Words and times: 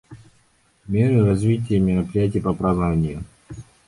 Меры 0.87 1.21
в 1.23 1.27
развитие 1.27 1.79
мероприятий 1.79 2.39
по 2.39 2.55
празднованию. 2.55 3.23